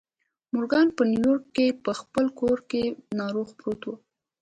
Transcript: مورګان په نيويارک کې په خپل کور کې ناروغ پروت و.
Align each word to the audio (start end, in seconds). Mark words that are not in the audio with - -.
مورګان 0.53 0.87
په 0.95 1.03
نيويارک 1.11 1.43
کې 1.55 1.67
په 1.83 1.91
خپل 1.99 2.25
کور 2.39 2.57
کې 2.69 2.83
ناروغ 3.19 3.47
پروت 3.59 3.81
و. 3.87 3.91